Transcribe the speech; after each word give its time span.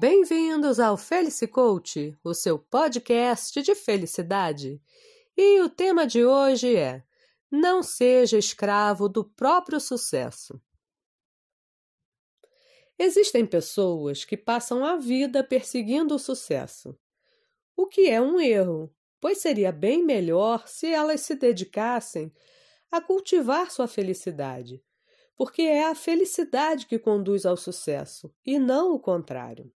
Bem-vindos 0.00 0.78
ao 0.78 0.96
Felice 0.96 1.48
Coach, 1.48 2.16
o 2.22 2.32
seu 2.32 2.56
podcast 2.56 3.60
de 3.60 3.74
felicidade. 3.74 4.80
E 5.36 5.60
o 5.60 5.68
tema 5.68 6.06
de 6.06 6.24
hoje 6.24 6.76
é: 6.76 7.02
Não 7.50 7.82
seja 7.82 8.38
escravo 8.38 9.08
do 9.08 9.24
próprio 9.24 9.80
sucesso. 9.80 10.62
Existem 12.96 13.44
pessoas 13.44 14.24
que 14.24 14.36
passam 14.36 14.84
a 14.84 14.94
vida 14.94 15.42
perseguindo 15.42 16.14
o 16.14 16.18
sucesso, 16.20 16.96
o 17.76 17.84
que 17.84 18.08
é 18.08 18.20
um 18.20 18.38
erro, 18.38 18.94
pois 19.18 19.38
seria 19.38 19.72
bem 19.72 20.04
melhor 20.04 20.68
se 20.68 20.86
elas 20.86 21.22
se 21.22 21.34
dedicassem 21.34 22.32
a 22.88 23.00
cultivar 23.00 23.68
sua 23.72 23.88
felicidade, 23.88 24.80
porque 25.36 25.62
é 25.62 25.88
a 25.88 25.94
felicidade 25.96 26.86
que 26.86 27.00
conduz 27.00 27.44
ao 27.44 27.56
sucesso 27.56 28.32
e 28.46 28.60
não 28.60 28.92
o 28.92 29.00
contrário. 29.00 29.72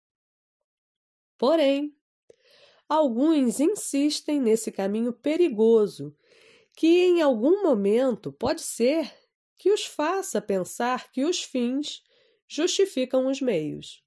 Porém, 1.40 1.96
alguns 2.86 3.60
insistem 3.60 4.38
nesse 4.38 4.70
caminho 4.70 5.10
perigoso 5.10 6.14
que 6.76 6.86
em 6.86 7.22
algum 7.22 7.62
momento 7.62 8.30
pode 8.30 8.60
ser 8.60 9.10
que 9.56 9.72
os 9.72 9.86
faça 9.86 10.42
pensar 10.42 11.10
que 11.10 11.24
os 11.24 11.42
fins 11.42 12.02
justificam 12.46 13.26
os 13.26 13.40
meios. 13.40 14.04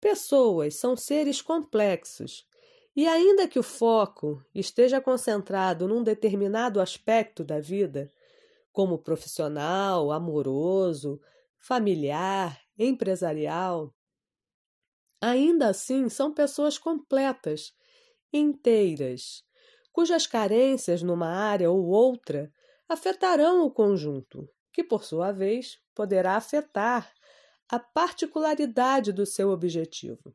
Pessoas 0.00 0.76
são 0.76 0.96
seres 0.96 1.42
complexos 1.42 2.48
e, 2.96 3.06
ainda 3.06 3.46
que 3.46 3.58
o 3.58 3.62
foco 3.62 4.42
esteja 4.54 4.98
concentrado 4.98 5.86
num 5.86 6.02
determinado 6.02 6.80
aspecto 6.80 7.44
da 7.44 7.60
vida, 7.60 8.10
como 8.72 8.96
profissional, 8.96 10.10
amoroso, 10.10 11.20
familiar, 11.58 12.58
empresarial, 12.78 13.94
ainda 15.20 15.68
assim 15.68 16.08
são 16.08 16.32
pessoas 16.32 16.78
completas, 16.78 17.74
inteiras, 18.32 19.44
cujas 19.92 20.26
carências 20.26 21.02
numa 21.02 21.28
área 21.28 21.70
ou 21.70 21.86
outra 21.86 22.52
afetarão 22.88 23.64
o 23.64 23.70
conjunto, 23.70 24.48
que 24.72 24.82
por 24.82 25.04
sua 25.04 25.32
vez 25.32 25.78
poderá 25.94 26.36
afetar 26.36 27.12
a 27.68 27.78
particularidade 27.78 29.12
do 29.12 29.24
seu 29.26 29.50
objetivo. 29.50 30.34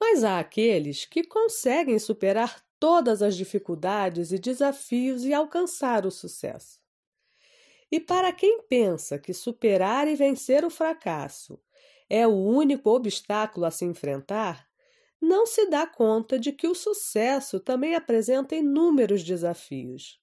Mas 0.00 0.24
há 0.24 0.38
aqueles 0.38 1.04
que 1.04 1.24
conseguem 1.24 1.98
superar 1.98 2.64
todas 2.78 3.22
as 3.22 3.36
dificuldades 3.36 4.32
e 4.32 4.38
desafios 4.38 5.24
e 5.24 5.32
alcançar 5.32 6.04
o 6.04 6.10
sucesso. 6.10 6.80
E 7.90 8.00
para 8.00 8.32
quem 8.32 8.62
pensa 8.62 9.18
que 9.18 9.32
superar 9.32 10.08
e 10.08 10.16
vencer 10.16 10.64
o 10.64 10.70
fracasso 10.70 11.60
é 12.08 12.26
o 12.26 12.32
único 12.34 12.90
obstáculo 12.90 13.66
a 13.66 13.70
se 13.70 13.84
enfrentar, 13.84 14.66
não 15.20 15.46
se 15.46 15.66
dá 15.66 15.86
conta 15.86 16.38
de 16.38 16.52
que 16.52 16.68
o 16.68 16.74
sucesso 16.74 17.58
também 17.58 17.94
apresenta 17.94 18.54
inúmeros 18.54 19.22
desafios. 19.24 20.20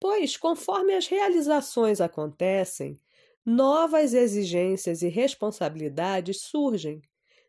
Pois, 0.00 0.36
conforme 0.36 0.94
as 0.94 1.06
realizações 1.06 2.00
acontecem, 2.00 3.00
novas 3.44 4.14
exigências 4.14 5.02
e 5.02 5.08
responsabilidades 5.08 6.42
surgem, 6.42 7.00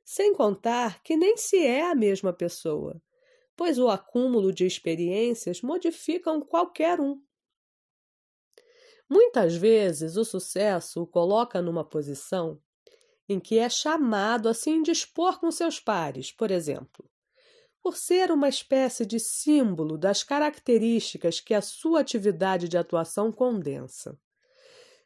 sem 0.05 0.33
contar 0.33 1.03
que 1.03 1.15
nem 1.17 1.37
se 1.37 1.57
é 1.57 1.83
a 1.83 1.93
mesma 1.93 2.33
pessoa, 2.33 3.01
pois 3.55 3.77
o 3.77 3.89
acúmulo 3.89 4.53
de 4.53 4.65
experiências 4.65 5.61
modificam 5.61 6.41
qualquer 6.41 6.99
um. 6.99 7.21
Muitas 9.09 9.55
vezes 9.55 10.15
o 10.15 10.23
sucesso 10.23 11.01
o 11.01 11.07
coloca 11.07 11.61
numa 11.61 11.83
posição 11.83 12.61
em 13.29 13.39
que 13.39 13.59
é 13.59 13.69
chamado 13.69 14.49
a 14.49 14.53
se 14.53 14.69
indispor 14.71 15.39
com 15.39 15.51
seus 15.51 15.79
pares, 15.79 16.31
por 16.31 16.51
exemplo, 16.51 17.09
por 17.81 17.95
ser 17.95 18.31
uma 18.31 18.49
espécie 18.49 19.05
de 19.05 19.19
símbolo 19.19 19.97
das 19.97 20.23
características 20.23 21.39
que 21.39 21.53
a 21.53 21.61
sua 21.61 22.01
atividade 22.01 22.67
de 22.67 22.77
atuação 22.77 23.31
condensa. 23.31 24.19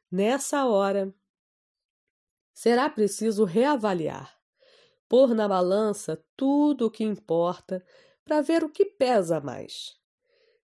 Nessa 0.09 0.65
hora, 0.65 1.13
será 2.53 2.89
preciso 2.89 3.43
reavaliar 3.43 4.41
pôr 5.13 5.35
na 5.35 5.47
balança 5.47 6.25
tudo 6.35 6.87
o 6.87 6.89
que 6.89 7.03
importa 7.03 7.85
para 8.25 8.41
ver 8.41 8.63
o 8.63 8.69
que 8.69 8.83
pesa 8.83 9.39
mais. 9.39 9.95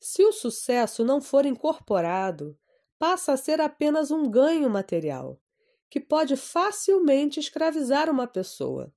Se 0.02 0.22
o 0.25 0.34
sucesso 0.34 1.02
não 1.02 1.22
for 1.22 1.46
incorporado, 1.46 2.59
passa 3.00 3.31
a 3.31 3.38
ser 3.38 3.62
apenas 3.62 4.12
um 4.12 4.30
ganho 4.30 4.70
material, 4.70 5.41
que 5.94 6.00
pode 6.00 6.36
facilmente 6.36 7.40
escravizar 7.40 8.09
uma 8.09 8.26
pessoa, 8.26 8.92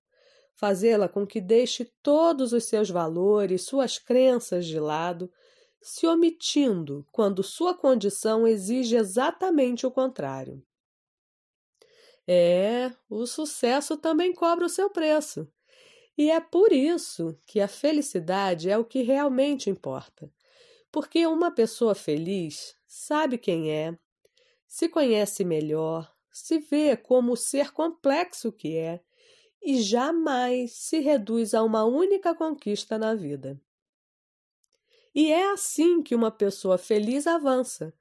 fazê-la 0.55 1.07
com 1.07 1.27
que 1.27 1.43
deixe 1.43 1.84
todos 2.03 2.55
os 2.55 2.65
seus 2.65 2.89
valores, 2.89 3.67
suas 3.67 3.99
crenças 3.99 4.65
de 4.65 4.81
lado, 4.81 5.31
se 5.79 6.06
omitindo 6.06 7.06
quando 7.12 7.43
sua 7.43 7.75
condição 7.75 8.49
exige 8.49 8.97
exatamente 8.97 9.87
o 9.87 9.91
contrário. 9.91 10.65
É, 12.27 12.91
o 13.11 13.27
sucesso 13.27 13.99
também 13.99 14.33
cobra 14.33 14.65
o 14.65 14.71
seu 14.71 14.89
preço. 14.89 15.47
E 16.17 16.31
é 16.31 16.41
por 16.41 16.73
isso 16.73 17.39
que 17.47 17.61
a 17.61 17.69
felicidade 17.69 18.71
é 18.71 18.79
o 18.79 18.87
que 18.87 19.03
realmente 19.03 19.69
importa. 19.69 20.33
Porque 20.91 21.27
uma 21.27 21.51
pessoa 21.51 21.95
feliz 21.95 22.75
sabe 22.87 23.37
quem 23.37 23.71
é, 23.71 23.95
se 24.67 24.89
conhece 24.89 25.45
melhor, 25.45 26.16
se 26.39 26.59
vê 26.59 26.97
como 26.97 27.33
o 27.33 27.37
ser 27.37 27.73
complexo 27.73 28.53
que 28.53 28.77
é 28.77 29.01
e 29.63 29.81
jamais 29.81 30.73
se 30.73 30.99
reduz 30.99 31.55
a 31.55 31.63
uma 31.63 31.85
única 31.85 32.35
conquista 32.35 32.99
na 32.99 33.15
vida. 33.15 33.59
E 35.15 35.33
é 35.33 35.51
assim 35.51 36.03
que 36.03 36.15
uma 36.15 36.31
pessoa 36.31 36.77
feliz 36.77 37.27
avança, 37.27 37.95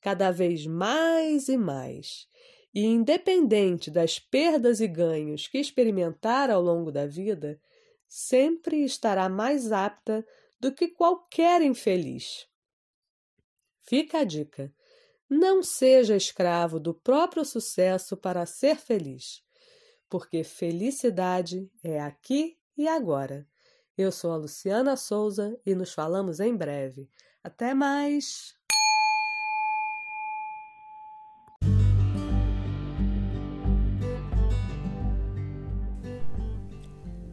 cada 0.00 0.32
vez 0.32 0.66
mais 0.66 1.48
e 1.48 1.56
mais, 1.56 2.28
e 2.74 2.84
independente 2.84 3.88
das 3.88 4.18
perdas 4.18 4.80
e 4.80 4.88
ganhos 4.88 5.46
que 5.46 5.58
experimentar 5.58 6.50
ao 6.50 6.60
longo 6.60 6.90
da 6.90 7.06
vida, 7.06 7.60
sempre 8.08 8.84
estará 8.84 9.28
mais 9.28 9.70
apta 9.70 10.26
do 10.58 10.72
que 10.72 10.88
qualquer 10.88 11.62
infeliz. 11.62 12.48
Fica 13.82 14.18
a 14.18 14.24
dica: 14.24 14.74
não 15.28 15.62
seja 15.62 16.16
escravo 16.16 16.78
do 16.78 16.94
próprio 16.94 17.44
sucesso 17.44 18.16
para 18.16 18.46
ser 18.46 18.76
feliz, 18.76 19.42
porque 20.08 20.44
felicidade 20.44 21.70
é 21.82 22.00
aqui 22.00 22.56
e 22.76 22.86
agora. 22.86 23.46
Eu 23.96 24.12
sou 24.12 24.32
a 24.32 24.36
Luciana 24.36 24.96
Souza 24.96 25.58
e 25.64 25.74
nos 25.74 25.92
falamos 25.92 26.38
em 26.38 26.54
breve. 26.54 27.08
Até 27.42 27.74
mais! 27.74 28.54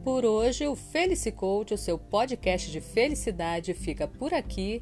Por 0.04 0.26
hoje, 0.26 0.68
o 0.68 0.76
Felicicoach, 0.76 1.74
o 1.74 1.78
seu 1.78 1.98
podcast 1.98 2.70
de 2.70 2.80
felicidade, 2.80 3.74
fica 3.74 4.08
por 4.08 4.34
aqui. 4.34 4.82